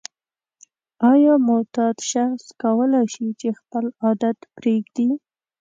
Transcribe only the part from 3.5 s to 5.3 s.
خپل عادت پریږدي؟